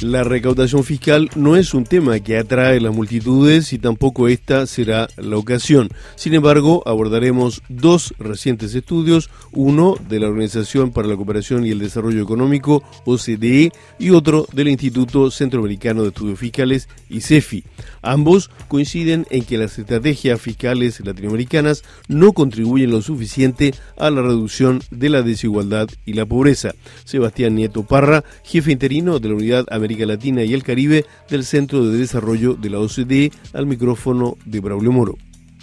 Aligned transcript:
La 0.00 0.22
recaudación 0.22 0.84
fiscal 0.84 1.28
no 1.34 1.56
es 1.56 1.74
un 1.74 1.82
tema 1.82 2.20
que 2.20 2.38
atrae 2.38 2.80
las 2.80 2.94
multitudes 2.94 3.72
y 3.72 3.80
tampoco 3.80 4.28
esta 4.28 4.64
será 4.66 5.08
la 5.16 5.36
ocasión. 5.36 5.88
Sin 6.14 6.34
embargo, 6.34 6.84
abordaremos 6.86 7.62
dos 7.68 8.14
recientes 8.20 8.76
estudios, 8.76 9.28
uno 9.50 9.96
de 10.08 10.20
la 10.20 10.28
Organización 10.28 10.92
para 10.92 11.08
la 11.08 11.16
Cooperación 11.16 11.66
y 11.66 11.70
el 11.70 11.80
Desarrollo 11.80 12.22
Económico, 12.22 12.84
OCDE, 13.06 13.72
y 13.98 14.10
otro 14.10 14.46
del 14.52 14.68
Instituto 14.68 15.32
Centroamericano 15.32 16.02
de 16.02 16.08
Estudios 16.10 16.38
Fiscales, 16.38 16.88
ICEFI. 17.10 17.64
Ambos 18.00 18.50
coinciden 18.68 19.26
en 19.30 19.44
que 19.44 19.58
las 19.58 19.80
estrategias 19.80 20.40
fiscales 20.40 21.00
latinoamericanas 21.00 21.82
no 22.06 22.34
contribuyen 22.34 22.92
lo 22.92 23.02
suficiente 23.02 23.74
a 23.96 24.10
la 24.10 24.22
reducción 24.22 24.80
de 24.92 25.08
la 25.08 25.22
desigualdad 25.22 25.88
y 26.06 26.12
la 26.12 26.24
pobreza. 26.24 26.76
Sebastián 27.04 27.56
Nieto 27.56 27.82
Parra, 27.82 28.22
jefe 28.44 28.70
interino 28.70 29.18
de 29.18 29.28
la 29.28 29.34
Unidad 29.34 29.66
América 29.88 30.04
Latina 30.04 30.44
y 30.44 30.52
el 30.52 30.62
Caribe 30.62 31.06
del 31.30 31.44
Centro 31.44 31.82
de 31.82 31.96
Desarrollo 31.96 32.52
de 32.52 32.68
la 32.68 32.78
OCDE, 32.78 33.30
al 33.54 33.64
micrófono 33.64 34.34
de 34.44 34.60
Braulio 34.60 34.92
Moro. 34.92 35.14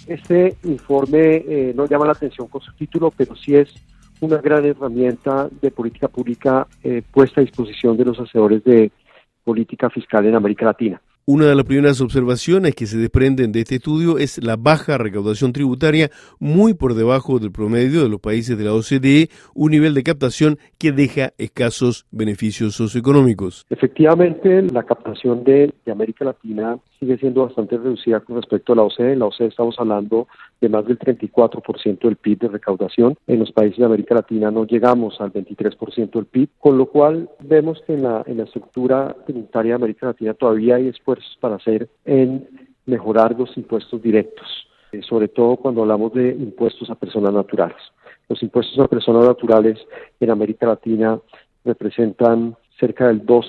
Este 0.07 0.55
informe 0.63 1.43
eh, 1.48 1.73
no 1.75 1.85
llama 1.85 2.07
la 2.07 2.13
atención 2.13 2.48
con 2.48 2.59
su 2.59 2.73
título, 2.73 3.11
pero 3.15 3.35
sí 3.35 3.53
es 3.53 3.70
una 4.21 4.38
gran 4.38 4.65
herramienta 4.65 5.48
de 5.61 5.70
política 5.70 6.07
pública 6.07 6.65
eh, 6.84 7.03
puesta 7.11 7.39
a 7.39 7.43
disposición 7.43 7.98
de 7.98 8.05
los 8.05 8.20
hacedores 8.20 8.63
de 8.63 8.91
política 9.43 9.91
fiscal 9.91 10.26
en 10.26 10.34
América 10.34 10.65
Latina. 10.65 10.99
Una 11.27 11.47
de 11.47 11.55
las 11.55 11.65
primeras 11.65 12.02
observaciones 12.02 12.75
que 12.75 12.85
se 12.85 12.99
desprenden 12.99 13.52
de 13.52 13.61
este 13.61 13.77
estudio 13.77 14.20
es 14.20 14.38
la 14.43 14.57
baja 14.57 14.99
recaudación 14.99 15.53
tributaria, 15.53 16.11
muy 16.39 16.75
por 16.75 16.93
debajo 16.93 17.39
del 17.39 17.51
promedio 17.51 18.03
de 18.03 18.09
los 18.09 18.20
países 18.20 18.55
de 18.55 18.63
la 18.63 18.75
OCDE, 18.75 19.29
un 19.55 19.71
nivel 19.71 19.95
de 19.95 20.03
captación 20.03 20.59
que 20.77 20.91
deja 20.91 21.34
escasos 21.39 22.05
beneficios 22.11 22.75
socioeconómicos. 22.75 23.65
Efectivamente, 23.71 24.62
la 24.71 24.84
captación 24.84 25.43
de, 25.43 25.73
América 25.91 26.26
Latina 26.26 26.77
sigue 26.99 27.17
siendo 27.17 27.45
bastante 27.45 27.77
reducida 27.77 28.20
con 28.20 28.35
respecto 28.35 28.73
a 28.73 28.76
la 28.76 28.84
OCDE. 28.84 29.13
En 29.13 29.20
la 29.20 29.26
OCDE 29.26 29.48
estamos 29.48 29.76
hablando 29.79 30.27
de 30.62 30.70
más 30.70 30.85
del 30.85 30.99
34% 30.99 31.99
del 32.01 32.17
PIB 32.17 32.39
de 32.39 32.48
recaudación. 32.49 33.17
En 33.27 33.39
los 33.39 33.51
países 33.51 33.79
de 33.79 33.85
América 33.85 34.15
Latina 34.15 34.51
no 34.51 34.65
llegamos 34.65 35.20
al 35.20 35.34
23% 35.34 36.12
del 36.12 36.26
PIB, 36.26 36.49
con 36.60 36.77
lo 36.77 36.85
cual 36.87 37.29
vemos 37.39 37.82
que 37.87 37.93
en 37.93 38.04
la, 38.04 38.23
en 38.27 38.37
la 38.37 38.43
estructura 38.43 39.15
tributaria 39.26 39.71
de 39.71 39.76
América 39.76 40.07
Latina 40.07 40.34
todavía 40.34 40.76
hay 40.76 40.87
para 41.40 41.55
hacer 41.55 41.90
en 42.05 42.48
mejorar 42.85 43.38
los 43.38 43.55
impuestos 43.58 44.02
directos, 44.02 44.48
eh, 44.91 45.02
sobre 45.02 45.27
todo 45.27 45.57
cuando 45.57 45.82
hablamos 45.82 46.13
de 46.13 46.30
impuestos 46.30 46.90
a 46.90 46.96
personas 46.96 47.34
naturales. 47.34 47.77
Los 48.30 48.41
impuestos 48.41 48.80
a 48.80 48.88
personas 48.88 49.26
naturales 49.26 49.80
en 50.20 50.32
América 50.32 50.68
Latina 50.68 51.20
representan 51.63 52.55
cerca 52.80 53.07
del 53.07 53.26
2 53.26 53.46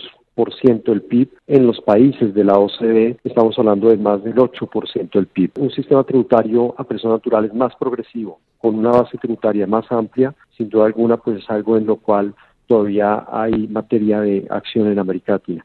del 0.84 1.03
PIB. 1.03 1.31
En 1.47 1.67
los 1.67 1.81
países 1.81 2.34
de 2.34 2.45
la 2.45 2.58
OCDE 2.58 3.17
estamos 3.25 3.58
hablando 3.58 3.89
de 3.89 3.97
más 3.97 4.23
del 4.23 4.34
8% 4.34 5.11
del 5.11 5.27
PIB. 5.27 5.53
Un 5.58 5.70
sistema 5.70 6.05
tributario 6.05 6.75
a 6.77 6.84
personas 6.84 7.19
naturales 7.19 7.55
más 7.55 7.75
progresivo, 7.77 8.39
con 8.58 8.75
una 8.75 8.91
base 8.91 9.17
tributaria 9.19 9.67
más 9.67 9.91
amplia, 9.91 10.34
sin 10.56 10.69
duda 10.69 10.86
alguna, 10.86 11.17
pues 11.17 11.39
es 11.39 11.51
algo 11.51 11.77
en 11.77 11.86
lo 11.86 11.97
cual 11.97 12.34
todavía 12.67 13.25
hay 13.30 13.67
materia 13.69 14.20
de 14.20 14.47
acción 14.51 14.89
en 14.89 14.98
América 14.98 15.33
Latina. 15.33 15.64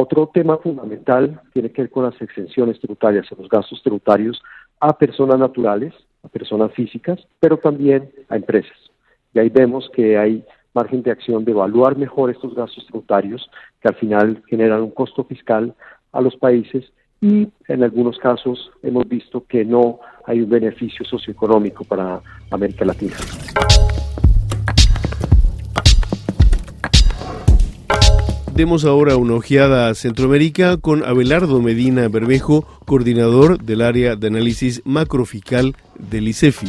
Otro 0.00 0.30
tema 0.32 0.58
fundamental 0.58 1.40
tiene 1.52 1.72
que 1.72 1.82
ver 1.82 1.90
con 1.90 2.04
las 2.04 2.22
exenciones 2.22 2.78
tributarias, 2.78 3.26
los 3.36 3.48
gastos 3.48 3.82
tributarios 3.82 4.40
a 4.78 4.96
personas 4.96 5.40
naturales, 5.40 5.92
a 6.22 6.28
personas 6.28 6.70
físicas, 6.72 7.18
pero 7.40 7.56
también 7.56 8.08
a 8.28 8.36
empresas. 8.36 8.78
Y 9.34 9.40
ahí 9.40 9.48
vemos 9.48 9.90
que 9.92 10.16
hay 10.16 10.44
margen 10.72 11.02
de 11.02 11.10
acción 11.10 11.44
de 11.44 11.50
evaluar 11.50 11.98
mejor 11.98 12.30
estos 12.30 12.54
gastos 12.54 12.86
tributarios 12.86 13.50
que 13.80 13.88
al 13.88 13.96
final 13.96 14.40
generan 14.46 14.82
un 14.82 14.92
costo 14.92 15.24
fiscal 15.24 15.74
a 16.12 16.20
los 16.20 16.36
países 16.36 16.92
y 17.20 17.48
en 17.66 17.82
algunos 17.82 18.18
casos 18.18 18.70
hemos 18.84 19.08
visto 19.08 19.46
que 19.48 19.64
no 19.64 19.98
hay 20.26 20.42
un 20.42 20.48
beneficio 20.48 21.04
socioeconómico 21.06 21.82
para 21.82 22.20
América 22.52 22.84
Latina. 22.84 23.16
Demos 28.58 28.84
ahora 28.84 29.16
una 29.16 29.34
ojeada 29.34 29.88
a 29.88 29.94
Centroamérica 29.94 30.78
con 30.78 31.04
Abelardo 31.04 31.62
Medina 31.62 32.08
Bermejo, 32.08 32.64
coordinador 32.86 33.62
del 33.62 33.82
área 33.82 34.16
de 34.16 34.26
análisis 34.26 34.82
macrofiscal 34.84 35.76
del 35.96 36.26
ICEFI. 36.26 36.66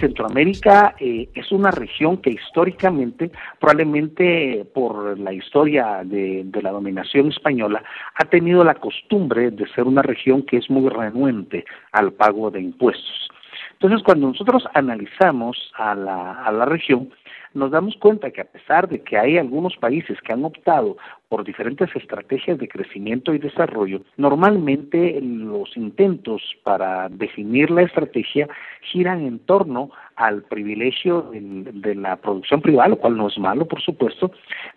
Centroamérica 0.00 0.96
eh, 0.98 1.28
es 1.32 1.52
una 1.52 1.70
región 1.70 2.16
que 2.16 2.30
históricamente, 2.30 3.30
probablemente 3.60 4.66
por 4.74 5.16
la 5.16 5.32
historia 5.32 6.02
de, 6.04 6.44
la 6.60 6.72
dominación 6.72 7.28
española, 7.28 7.84
ha 8.16 8.24
tenido 8.24 8.64
la 8.64 8.74
costumbre 8.74 9.52
de 9.52 9.68
ser 9.68 9.84
una 9.84 10.02
región 10.02 10.42
que 10.42 10.56
es 10.56 10.68
muy 10.68 10.88
renuente 10.88 11.64
al 11.92 12.14
pago 12.14 12.50
de 12.50 12.62
impuestos. 12.62 13.28
Entonces, 13.74 14.02
cuando 14.04 14.26
nosotros 14.26 14.64
analizamos 14.74 15.70
a 15.76 15.94
la, 15.94 16.32
a 16.32 16.50
la 16.50 16.64
región, 16.64 17.10
nos 17.54 17.70
damos 17.70 17.96
cuenta 17.96 18.30
que 18.30 18.40
a 18.40 18.44
pesar 18.44 18.88
de 18.88 19.02
que 19.02 19.16
hay 19.16 19.38
algunos 19.38 19.76
países 19.76 20.20
que 20.20 20.32
han 20.32 20.44
optado 20.44 20.96
por 21.28 21.44
diferentes 21.44 21.94
estrategias 21.94 22.58
de 22.58 22.68
crecimiento 22.68 23.34
y 23.34 23.38
desarrollo, 23.38 24.00
normalmente 24.16 25.20
los 25.20 25.76
intentos 25.76 26.42
para 26.62 27.08
definir 27.10 27.70
la 27.70 27.82
estrategia 27.82 28.48
giran 28.80 29.26
en 29.26 29.38
torno 29.40 29.90
al 30.16 30.42
privilegio 30.42 31.30
de, 31.32 31.94
la 31.94 32.16
producción 32.16 32.62
privada, 32.62 32.88
lo 32.88 32.96
cual 32.96 33.16
no 33.16 33.28
es 33.28 33.38
malo, 33.38 33.68
por 33.68 33.82
supuesto, 33.82 34.32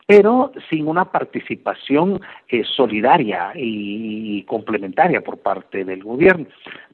pero 0.06 0.52
sin 0.70 0.88
una 0.88 1.06
participación 1.06 2.20
eh, 2.50 2.64
solidaria 2.64 3.54
y 3.56 4.44
complementaria 4.44 5.22
por 5.22 5.38
parte 5.40 5.86
del 5.86 6.04
gobierno. 6.04 6.46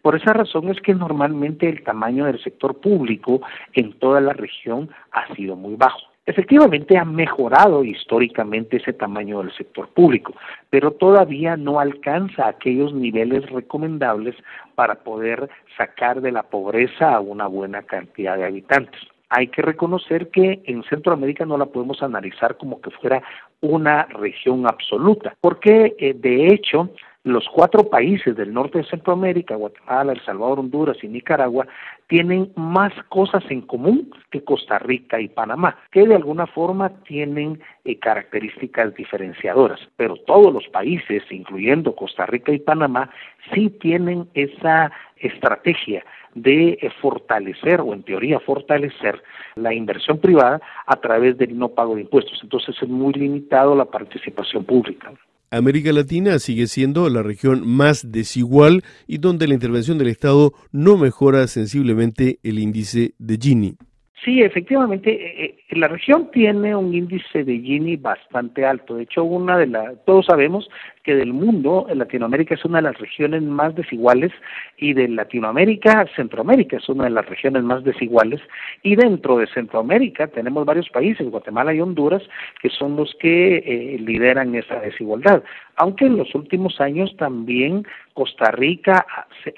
Por 0.01 0.15
esa 0.15 0.33
razón 0.33 0.69
es 0.69 0.79
que 0.81 0.93
normalmente 0.93 1.67
el 1.67 1.83
tamaño 1.83 2.25
del 2.25 2.41
sector 2.41 2.79
público 2.79 3.41
en 3.73 3.93
toda 3.93 4.21
la 4.21 4.33
región 4.33 4.89
ha 5.11 5.33
sido 5.35 5.55
muy 5.55 5.75
bajo. 5.75 6.06
Efectivamente 6.27 6.97
ha 6.97 7.05
mejorado 7.05 7.85
históricamente 7.85 8.77
ese 8.77 8.91
tamaño 8.91 9.39
del 9.39 9.55
sector 9.55 9.87
público, 9.87 10.33
pero 10.69 10.91
todavía 10.91 11.55
no 11.55 11.79
alcanza 11.79 12.49
aquellos 12.49 12.93
niveles 12.93 13.49
recomendables 13.49 14.35
para 14.75 14.95
poder 14.95 15.49
sacar 15.77 16.19
de 16.19 16.33
la 16.33 16.43
pobreza 16.43 17.15
a 17.15 17.21
una 17.21 17.47
buena 17.47 17.83
cantidad 17.83 18.35
de 18.35 18.43
habitantes. 18.43 18.99
Hay 19.29 19.47
que 19.47 19.61
reconocer 19.61 20.29
que 20.29 20.61
en 20.65 20.83
Centroamérica 20.83 21.45
no 21.45 21.57
la 21.57 21.65
podemos 21.65 22.03
analizar 22.03 22.57
como 22.57 22.81
que 22.81 22.91
fuera 22.91 23.23
una 23.61 24.03
región 24.07 24.67
absoluta, 24.67 25.33
porque 25.39 25.95
eh, 25.97 26.13
de 26.13 26.47
hecho 26.47 26.89
los 27.31 27.47
cuatro 27.49 27.89
países 27.89 28.35
del 28.35 28.53
norte 28.53 28.79
de 28.79 28.83
Centroamérica, 28.85 29.55
Guatemala, 29.55 30.13
El 30.13 30.21
Salvador, 30.23 30.59
Honduras 30.59 30.97
y 31.01 31.07
Nicaragua, 31.07 31.67
tienen 32.07 32.51
más 32.55 32.93
cosas 33.09 33.43
en 33.49 33.61
común 33.61 34.11
que 34.31 34.43
Costa 34.43 34.79
Rica 34.79 35.19
y 35.19 35.27
Panamá, 35.27 35.77
que 35.91 36.07
de 36.07 36.15
alguna 36.15 36.47
forma 36.47 36.89
tienen 37.03 37.59
eh, 37.85 37.99
características 37.99 38.95
diferenciadoras. 38.95 39.79
Pero 39.97 40.15
todos 40.15 40.53
los 40.53 40.67
países, 40.69 41.23
incluyendo 41.29 41.95
Costa 41.95 42.25
Rica 42.25 42.51
y 42.51 42.59
Panamá, 42.59 43.09
sí 43.53 43.69
tienen 43.69 44.29
esa 44.33 44.91
estrategia 45.17 46.05
de 46.35 46.77
eh, 46.81 46.89
fortalecer 47.01 47.81
o 47.81 47.93
en 47.93 48.03
teoría 48.03 48.39
fortalecer 48.39 49.21
la 49.55 49.73
inversión 49.73 50.19
privada 50.19 50.61
a 50.85 50.95
través 50.97 51.37
del 51.37 51.57
no 51.57 51.69
pago 51.69 51.95
de 51.95 52.01
impuestos. 52.01 52.39
Entonces 52.43 52.75
es 52.81 52.87
muy 52.87 53.13
limitado 53.13 53.75
la 53.75 53.85
participación 53.85 54.63
pública. 54.63 55.11
América 55.51 55.91
Latina 55.93 56.39
sigue 56.39 56.67
siendo 56.67 57.09
la 57.09 57.23
región 57.23 57.67
más 57.67 58.11
desigual 58.11 58.83
y 59.07 59.19
donde 59.19 59.47
la 59.47 59.53
intervención 59.53 59.97
del 59.97 60.09
Estado 60.09 60.51
no 60.71 60.97
mejora 60.97 61.47
sensiblemente 61.47 62.39
el 62.43 62.59
índice 62.59 63.13
de 63.17 63.37
Gini. 63.37 63.77
Sí, 64.25 64.41
efectivamente, 64.41 65.11
eh, 65.11 65.45
eh, 65.69 65.75
la 65.77 65.87
región 65.87 66.29
tiene 66.31 66.75
un 66.75 66.93
índice 66.93 67.45
de 67.45 67.59
Gini 67.59 67.95
bastante 67.95 68.65
alto. 68.65 68.95
De 68.95 69.03
hecho, 69.03 69.23
una 69.23 69.57
de 69.57 69.67
las, 69.67 70.03
todos 70.05 70.25
sabemos 70.25 70.67
que 71.07 71.15
del 71.15 71.31
mundo, 71.31 71.87
Latinoamérica 71.93 72.55
es 72.55 72.65
una 72.65 72.79
de 72.79 72.89
las 72.89 72.97
regiones 72.97 73.41
más 73.41 73.73
desiguales 73.75 74.33
y 74.75 74.91
de 74.91 75.07
Latinoamérica, 75.07 76.05
Centroamérica 76.17 76.75
es 76.75 76.89
una 76.89 77.05
de 77.05 77.11
las 77.11 77.25
regiones 77.25 77.63
más 77.63 77.85
desiguales 77.85 78.41
y 78.83 78.97
dentro 78.97 79.37
de 79.37 79.47
Centroamérica 79.47 80.27
tenemos 80.27 80.65
varios 80.65 80.89
países, 80.89 81.29
Guatemala 81.29 81.73
y 81.73 81.79
Honduras, 81.79 82.21
que 82.61 82.69
son 82.69 82.97
los 82.97 83.15
que 83.21 83.55
eh, 83.55 83.97
lideran 83.99 84.53
esa 84.53 84.81
desigualdad. 84.81 85.41
Aunque 85.77 86.07
en 86.07 86.17
los 86.17 86.35
últimos 86.35 86.81
años 86.81 87.15
también 87.15 87.87
Costa 88.13 88.51
Rica 88.51 89.05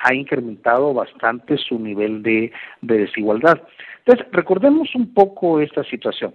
ha 0.03 0.13
incrementado 0.13 0.93
bastante 0.93 1.57
su 1.57 1.79
nivel 1.79 2.21
de 2.21 2.51
desigualdad. 2.81 3.59
Entonces, 4.05 4.27
recordemos 4.31 4.93
un 4.93 5.15
poco 5.15 5.59
esta 5.61 5.83
situación. 5.83 6.33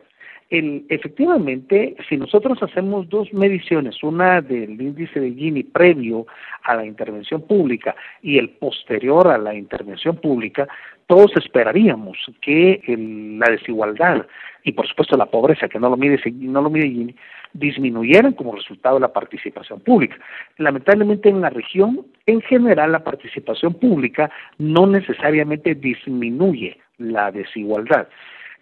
El, 0.50 0.84
efectivamente, 0.88 1.96
si 2.08 2.16
nosotros 2.16 2.62
hacemos 2.62 3.08
dos 3.08 3.32
mediciones, 3.32 4.02
una 4.02 4.40
del 4.40 4.80
índice 4.80 5.18
de 5.18 5.32
Gini 5.32 5.62
previo 5.62 6.26
a 6.62 6.76
la 6.76 6.84
intervención 6.84 7.42
pública 7.42 7.96
y 8.22 8.38
el 8.38 8.50
posterior 8.50 9.28
a 9.28 9.38
la 9.38 9.54
intervención 9.54 10.16
pública, 10.16 10.68
todos 11.06 11.32
esperaríamos 11.36 12.16
que 12.40 12.82
la 12.86 13.50
desigualdad 13.50 14.26
y 14.64 14.72
por 14.72 14.88
supuesto 14.88 15.16
la 15.16 15.26
pobreza, 15.26 15.68
que 15.68 15.78
no 15.78 15.90
lo 15.90 15.96
mide, 15.96 16.18
no 16.32 16.62
lo 16.62 16.70
mide 16.70 16.88
Gini, 16.88 17.14
disminuyeran 17.52 18.32
como 18.32 18.56
resultado 18.56 18.96
de 18.96 19.02
la 19.02 19.12
participación 19.12 19.80
pública. 19.80 20.16
Lamentablemente 20.56 21.28
en 21.28 21.40
la 21.40 21.50
región, 21.50 22.06
en 22.26 22.40
general, 22.40 22.92
la 22.92 23.04
participación 23.04 23.74
pública 23.74 24.30
no 24.58 24.86
necesariamente 24.86 25.74
disminuye 25.74 26.78
la 26.98 27.30
desigualdad. 27.30 28.08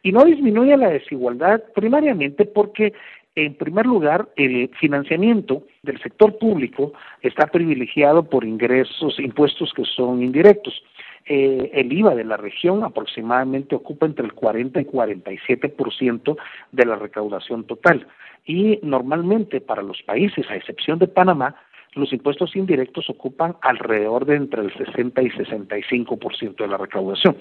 Y 0.02 0.12
no 0.12 0.24
disminuye 0.24 0.76
la 0.76 0.90
desigualdad 0.90 1.62
primariamente 1.74 2.44
porque, 2.44 2.92
en 3.34 3.54
primer 3.54 3.86
lugar, 3.86 4.28
el 4.36 4.68
financiamiento 4.80 5.62
del 5.82 6.00
sector 6.00 6.38
público 6.38 6.92
está 7.20 7.46
privilegiado 7.46 8.24
por 8.24 8.44
ingresos, 8.44 9.18
impuestos 9.20 9.72
que 9.74 9.84
son 9.84 10.22
indirectos. 10.22 10.82
Eh, 11.26 11.70
el 11.72 11.92
IVA 11.92 12.16
de 12.16 12.24
la 12.24 12.36
región 12.36 12.82
aproximadamente 12.82 13.76
ocupa 13.76 14.06
entre 14.06 14.26
el 14.26 14.32
40 14.32 14.80
y 14.80 14.84
47% 14.84 16.36
de 16.72 16.84
la 16.84 16.96
recaudación 16.96 17.64
total. 17.64 18.06
Y 18.44 18.80
normalmente 18.82 19.60
para 19.60 19.82
los 19.82 20.02
países, 20.02 20.50
a 20.50 20.56
excepción 20.56 20.98
de 20.98 21.06
Panamá, 21.06 21.54
los 21.94 22.12
impuestos 22.12 22.56
indirectos 22.56 23.08
ocupan 23.10 23.56
alrededor 23.62 24.24
de 24.24 24.36
entre 24.36 24.62
el 24.62 24.72
60 24.74 25.22
y 25.22 25.30
65% 25.30 26.56
de 26.56 26.68
la 26.68 26.78
recaudación. 26.78 27.36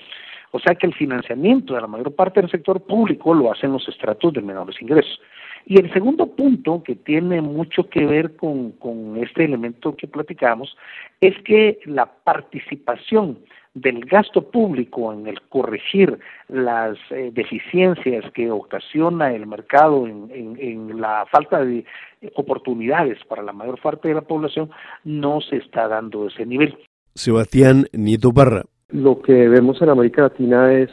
O 0.52 0.60
sea 0.60 0.76
que 0.76 0.88
el 0.88 0.94
financiamiento 0.94 1.74
de 1.74 1.82
la 1.82 1.88
mayor 1.88 2.14
parte 2.14 2.42
del 2.42 2.52
sector 2.52 2.82
público 2.82 3.34
lo 3.34 3.52
hacen 3.52 3.72
los 3.72 3.88
estratos 3.88 4.34
de 4.34 4.42
menores 4.42 4.82
ingresos. 4.82 5.20
Y 5.66 5.80
el 5.80 5.92
segundo 5.94 6.28
punto 6.28 6.84
que 6.84 6.96
tiene 6.96 7.42
mucho 7.42 7.90
que 7.90 8.06
ver 8.06 8.36
con, 8.36 8.72
con 8.74 9.18
este 9.18 9.46
elemento 9.46 9.96
que 9.96 10.08
platicamos 10.08 10.76
es 11.20 11.36
que 11.44 11.80
la 11.86 12.06
participación 12.06 13.40
del 13.74 14.06
gasto 14.06 14.42
público 14.50 15.14
en 15.14 15.28
el 15.28 15.42
corregir 15.44 16.20
las 16.50 16.98
eh, 17.10 17.32
deficiencias 17.34 18.26
que 18.34 18.52
ocasiona 18.52 19.34
el 19.34 19.48
mercado 19.48 20.08
en, 20.08 20.30
en, 20.60 21.00
la 21.00 21.26
falta 21.32 21.64
de 21.64 21.86
oportunidades 22.36 23.18
para 23.30 23.44
la 23.44 23.54
mayor 23.54 23.80
parte 23.82 24.10
de 24.10 24.16
la 24.16 24.22
población 24.22 24.70
no 25.06 25.40
se 25.40 25.58
está 25.58 25.88
dando 25.88 26.28
ese 26.28 26.46
nivel. 26.46 26.78
Sebastián 27.16 27.86
Nieto 27.94 28.34
Parra. 28.34 28.64
Lo 28.90 29.22
que 29.22 29.48
vemos 29.48 29.82
en 29.82 29.90
América 29.90 30.24
Latina 30.24 30.74
es 30.74 30.90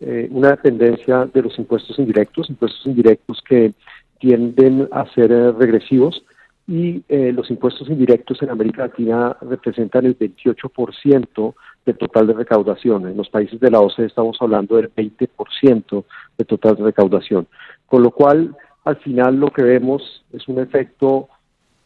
eh, 0.00 0.28
una 0.30 0.50
dependencia 0.50 1.26
de 1.32 1.42
los 1.42 1.58
impuestos 1.58 1.98
indirectos, 1.98 2.50
impuestos 2.50 2.84
indirectos 2.86 3.42
que 3.48 3.74
tienden 4.18 4.88
a 4.92 5.06
ser 5.14 5.32
eh, 5.32 5.52
regresivos 5.52 6.24
y 6.66 7.04
los 7.08 7.50
impuestos 7.50 7.90
indirectos 7.90 8.40
en 8.40 8.48
América 8.48 8.86
Latina 8.86 9.36
representan 9.42 10.06
el 10.06 10.18
28% 10.18 11.54
del 11.84 11.98
total 11.98 12.26
de 12.26 12.32
recaudación. 12.32 13.06
En 13.06 13.18
los 13.18 13.28
países 13.28 13.60
de 13.60 13.70
la 13.70 13.80
OCDE 13.80 14.06
estamos 14.06 14.38
hablando 14.40 14.76
del 14.76 14.90
20% 14.90 16.04
de 16.38 16.44
total 16.46 16.76
de 16.76 16.84
recaudación. 16.84 17.46
Con 17.84 18.02
lo 18.02 18.12
cual, 18.12 18.56
al 18.84 18.96
final 18.96 19.36
lo 19.36 19.50
que 19.50 19.62
vemos 19.62 20.24
es 20.32 20.48
un 20.48 20.58
efecto 20.58 21.28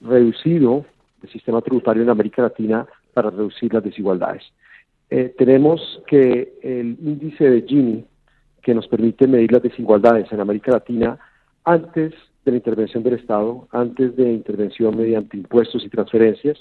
reducido 0.01 0.85
del 1.21 1.33
sistema 1.33 1.61
tributario 1.61 2.05
en 2.05 2.11
América 2.11 2.43
Latina 2.43 2.87
para 3.13 3.31
reducir 3.31 3.75
las 3.75 3.83
desigualdades. 3.83 4.45
Eh, 5.11 5.35
tenemos 5.39 5.81
que 6.07 6.59
el 6.63 6.99
índice 7.01 7.49
de 7.49 7.63
Gini, 7.63 8.05
que 8.63 8.75
nos 8.75 8.87
permite 8.89 9.27
medir 9.27 9.53
las 9.53 9.63
desigualdades 9.63 10.31
en 10.33 10.41
América 10.41 10.73
Latina, 10.73 11.19
antes 11.65 12.13
de 12.45 12.51
la 12.53 12.57
intervención 12.59 13.03
del 13.03 13.15
Estado, 13.15 13.67
antes 13.73 14.17
de 14.17 14.33
intervención 14.33 14.97
mediante 14.97 15.37
impuestos 15.37 15.85
y 15.85 15.89
transferencias, 15.89 16.59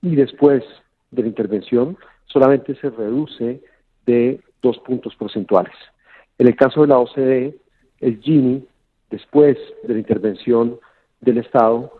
y 0.00 0.16
después 0.16 0.62
de 1.10 1.22
la 1.22 1.28
intervención, 1.28 1.96
solamente 2.26 2.74
se 2.76 2.90
reduce 2.90 3.60
de 4.06 4.40
dos 4.62 4.78
puntos 4.78 5.14
porcentuales. 5.16 5.74
En 6.38 6.46
el 6.46 6.56
caso 6.56 6.82
de 6.82 6.86
la 6.88 6.98
OCDE, 6.98 7.56
el 8.00 8.20
Gini, 8.20 8.64
después 9.10 9.58
de 9.84 9.94
la 9.94 9.98
intervención 9.98 10.78
del 11.20 11.38
Estado, 11.38 11.92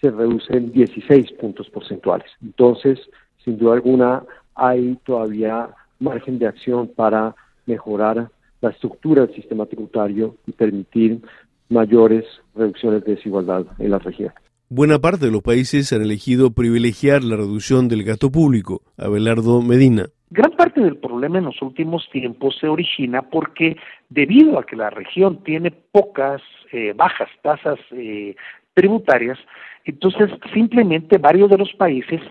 se 0.00 0.10
reduce 0.10 0.54
en 0.54 0.72
16 0.72 1.32
puntos 1.32 1.70
porcentuales. 1.70 2.30
Entonces, 2.42 2.98
sin 3.44 3.56
duda 3.56 3.74
alguna, 3.74 4.24
hay 4.54 4.98
todavía 5.04 5.70
margen 5.98 6.38
de 6.38 6.46
acción 6.46 6.88
para 6.88 7.34
mejorar 7.66 8.30
la 8.60 8.70
estructura 8.70 9.26
del 9.26 9.34
sistema 9.34 9.66
tributario 9.66 10.36
y 10.46 10.52
permitir 10.52 11.20
mayores 11.68 12.24
reducciones 12.54 13.04
de 13.04 13.16
desigualdad 13.16 13.66
en 13.78 13.90
la 13.90 13.98
región. 13.98 14.32
Buena 14.68 14.98
parte 15.00 15.26
de 15.26 15.32
los 15.32 15.42
países 15.42 15.92
han 15.92 16.00
elegido 16.00 16.52
privilegiar 16.52 17.22
la 17.22 17.36
reducción 17.36 17.88
del 17.88 18.04
gasto 18.04 18.30
público. 18.30 18.80
Abelardo 18.96 19.60
Medina. 19.60 20.06
Gran 20.30 20.52
parte 20.52 20.80
del 20.80 20.96
problema 20.96 21.36
en 21.36 21.44
los 21.44 21.60
últimos 21.60 22.08
tiempos 22.10 22.56
se 22.58 22.68
origina 22.68 23.20
porque 23.20 23.76
debido 24.08 24.58
a 24.58 24.64
que 24.64 24.76
la 24.76 24.88
región 24.88 25.44
tiene 25.44 25.70
pocas, 25.70 26.40
eh, 26.72 26.94
bajas 26.96 27.28
tasas 27.42 27.78
eh, 27.90 28.34
tributarias, 28.72 29.38
entonces 29.84 30.30
simplemente 30.54 31.18
varios 31.18 31.50
de 31.50 31.58
los 31.58 31.70
países 31.74 32.22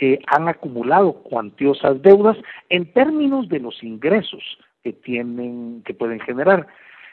eh, 0.00 0.18
han 0.26 0.48
acumulado 0.48 1.12
cuantiosas 1.12 2.00
deudas 2.02 2.36
en 2.68 2.90
términos 2.92 3.48
de 3.48 3.60
los 3.60 3.82
ingresos 3.82 4.42
que 4.82 4.92
tienen, 4.92 5.82
que 5.84 5.94
pueden 5.94 6.20
generar. 6.20 6.66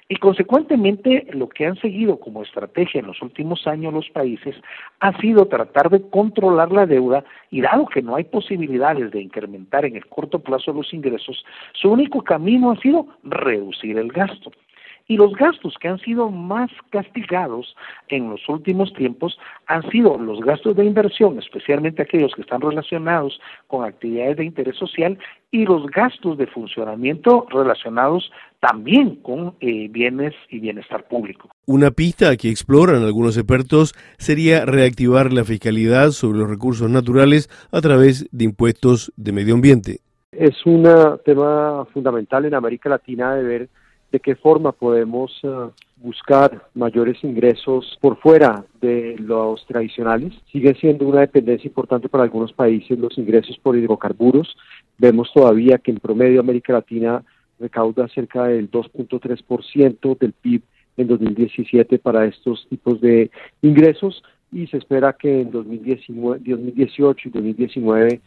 Y 0.10 0.16
consecuentemente 0.16 1.28
lo 1.34 1.50
que 1.50 1.66
han 1.66 1.75
seguido 1.75 2.18
como 2.18 2.42
estrategia 2.42 3.01
en 3.01 3.07
los 3.07 3.22
últimos 3.22 3.68
años 3.68 3.94
los 3.94 4.10
países 4.10 4.56
ha 5.01 5.19
sido 5.19 5.48
tratar 5.48 5.89
de 5.89 6.01
controlar 6.10 6.72
la 6.72 6.86
deuda 6.86 7.25
y 7.51 7.60
dado 7.60 7.88
que 7.88 8.01
no 8.01 8.16
hay 8.16 8.24
posibilidades 8.24 9.12
de 9.12 9.22
incrementar 9.22 9.83
en 9.83 9.98
el 9.98 10.06
corto 10.06 10.40
plazo 10.40 10.72
los 10.72 10.94
ingresos, 10.94 11.45
su 11.74 11.92
único 11.92 12.24
camino 12.24 12.72
ha 12.72 12.78
sido 12.78 13.06
reducir 13.24 13.98
el 13.98 14.07
gasto. 14.13 14.51
Y 15.09 15.15
los 15.15 15.33
gastos 15.33 15.75
que 15.80 15.88
han 15.88 16.00
sido 16.00 16.30
más 16.30 16.69
castigados 16.89 17.75
en 18.09 18.30
los 18.30 18.48
últimos 18.50 18.94
tiempos 18.94 19.38
han 19.68 19.89
sido 19.89 20.18
los 20.18 20.42
gastos 20.42 20.75
de 20.75 20.83
inversión, 20.83 21.39
especialmente 21.39 22.01
aquellos 22.01 22.33
que 22.36 22.42
están 22.42 22.59
relacionados 22.59 23.39
con 23.68 23.86
actividades 23.86 24.38
de 24.38 24.45
interés 24.45 24.75
social, 24.75 25.18
y 25.50 25.65
los 25.65 25.86
gastos 25.88 26.38
de 26.38 26.48
funcionamiento 26.48 27.48
relacionados 27.50 28.30
también 28.59 29.15
con 29.18 29.56
eh, 29.62 29.88
bienes 29.89 30.33
y 30.50 30.59
bienestar 30.59 31.07
público. 31.07 31.50
Una 31.65 31.92
pista 31.92 32.36
que 32.36 32.50
exploran 32.50 33.04
algunos 33.04 33.38
expertos 33.38 33.94
sería 34.18 34.65
reactivar 34.65 35.31
la 35.31 35.45
fiscalidad 35.45 36.09
sobre 36.09 36.39
los 36.39 36.50
recursos 36.50 36.89
naturales 36.89 37.50
a 37.71 37.80
través 37.80 38.27
de 38.31 38.44
impuestos 38.44 39.13
de 39.15 39.31
medio 39.31 39.54
ambiente. 39.54 40.00
Es 40.31 40.65
un 40.65 40.83
tema 41.24 41.86
fundamental 41.94 42.45
en 42.45 42.54
América 42.54 42.89
Latina 42.89 43.36
de 43.36 43.44
ver 43.44 43.69
de 44.18 44.22
qué 44.22 44.36
forma 44.36 44.72
podemos 44.72 45.31
eh, 45.44 45.48
buscar 45.98 46.69
mayores 46.74 47.24
ingresos 47.24 48.00
por 48.02 48.18
fuera 48.18 48.66
de 48.81 49.16
los 49.19 49.64
tradicionales. 49.68 50.33
Sigue 50.52 50.74
siendo 50.74 51.07
una 51.07 51.19
dependencia 51.21 51.68
importante 51.68 52.09
para 52.09 52.24
algunos 52.24 52.52
países 52.52 52.97
los 52.97 53.16
ingresos 53.19 53.59
por 53.59 53.78
hidrocarburos. 53.78 54.57
Vemos 54.97 55.31
todavía 55.31 55.78
que 55.78 55.92
en 55.92 56.00
promedio 56.00 56.40
América 56.40 56.74
Latina 56.74 57.24
recauda 57.59 58.07
cerca 58.07 58.45
del 58.45 58.71
2.3% 58.71 60.18
del 60.18 60.33
PIB 60.33 60.64
en 60.97 61.07
2017 61.07 62.00
para 62.00 62.26
estos 62.26 62.68
tipos 62.69 63.00
de 63.00 63.30
ingresos 63.62 64.24
y 64.52 64.66
se 64.66 64.78
espera 64.78 65.14
que 65.14 65.42
en 65.42 65.52
2019, 65.52 66.40
2018 66.44 67.30
y 67.30 67.31
2019 67.31 68.21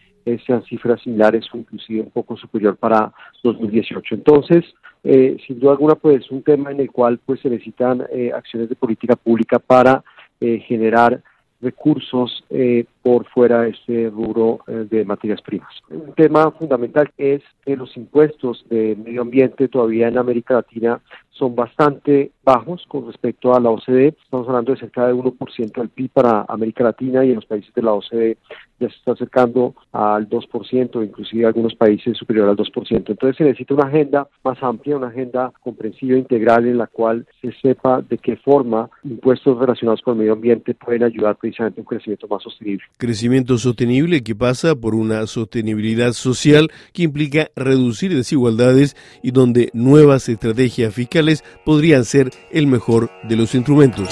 sean 0.47 0.63
cifras 0.65 1.03
similares 1.03 1.47
o 1.53 1.57
inclusive 1.57 2.03
un 2.03 2.11
poco 2.11 2.37
superior 2.37 2.77
para 2.77 3.13
2018. 3.43 4.15
Entonces, 4.15 4.65
eh, 5.03 5.37
sin 5.47 5.59
duda 5.59 5.73
alguna, 5.73 5.95
pues 5.95 6.23
es 6.23 6.31
un 6.31 6.43
tema 6.43 6.71
en 6.71 6.81
el 6.81 6.91
cual 6.91 7.19
pues 7.25 7.41
se 7.41 7.49
necesitan 7.49 8.05
eh, 8.13 8.33
acciones 8.35 8.69
de 8.69 8.77
política 8.77 9.17
pública 9.17 9.59
para 9.59 10.03
eh, 10.41 10.59
generar 10.61 11.23
recursos 11.61 12.45
eh, 12.51 12.85
por 13.03 13.27
fuera 13.27 13.63
de 13.63 13.71
este 13.71 14.11
rubro 14.11 14.61
eh, 14.67 14.87
de 14.91 15.05
materias 15.05 15.41
primas. 15.43 15.73
Un 15.89 16.13
tema 16.15 16.51
fundamental 16.51 17.11
es 17.17 17.43
que 17.65 17.77
los 17.77 17.97
impuestos 17.97 18.65
de 18.69 18.97
medio 18.97 19.23
ambiente 19.23 19.69
todavía 19.69 20.09
en 20.09 20.19
América 20.19 20.55
Latina 20.55 21.01
son 21.31 21.57
bastante 21.57 22.33
bajos 22.45 22.85
con 22.87 23.07
respecto 23.07 23.55
a 23.55 23.61
la 23.61 23.71
OCDE. 23.71 24.09
Estamos 24.09 24.47
hablando 24.47 24.73
de 24.73 24.81
cerca 24.81 25.07
de 25.07 25.15
1% 25.15 25.73
del 25.73 25.89
PIB 25.89 26.11
para 26.11 26.45
América 26.47 26.85
Latina 26.85 27.25
y 27.25 27.31
en 27.31 27.37
los 27.37 27.47
países 27.47 27.73
de 27.73 27.83
la 27.83 27.95
OCDE 27.95 28.37
ya 28.79 28.89
se 28.89 28.97
está 28.97 29.13
acercando 29.13 29.75
al 29.93 30.29
2%, 30.29 31.03
inclusive 31.03 31.47
algunos 31.47 31.75
países 31.75 32.17
superior 32.19 32.49
al 32.49 32.57
2%. 32.57 33.05
Entonces 33.09 33.37
se 33.37 33.45
necesita 33.45 33.75
una 33.75 33.87
agenda 33.87 34.29
más 34.45 34.63
amplia, 34.63 34.99
una 34.99 35.09
agenda 35.09 35.53
comprensiva 35.63 36.19
integral 36.19 36.67
en 36.67 36.77
la 36.77 36.87
cual 36.87 37.27
se 37.41 37.53
sepa 37.63 38.03
de 38.03 38.19
qué 38.19 38.37
forma 38.37 38.91
impuestos 39.05 39.59
relacionados 39.59 40.03
con 40.03 40.15
el 40.15 40.19
medio 40.21 40.33
ambiente 40.35 40.75
pueden 40.75 41.05
ayudar 41.05 41.37
precisamente 41.37 41.81
a 41.81 41.83
un 41.83 41.87
crecimiento 41.87 42.29
más 42.29 42.43
sostenible. 42.43 42.85
Crecimiento 42.99 43.57
sostenible 43.59 44.23
que 44.23 44.35
pasa 44.35 44.75
por 44.75 44.95
una 44.95 45.27
sostenibilidad 45.27 46.13
social 46.13 46.71
que 46.93 47.03
implica 47.03 47.51
reducir 47.57 48.15
desigualdades 48.15 48.95
y 49.23 49.31
donde 49.31 49.71
nuevas 49.73 50.29
estrategias 50.29 50.93
fiscales 50.93 51.43
podrían 51.65 52.05
ser 52.05 52.31
el 52.51 52.67
mejor 52.67 53.11
de 53.25 53.37
los 53.37 53.55
instrumentos. 53.55 54.09